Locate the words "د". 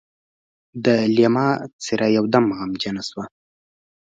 0.83-0.85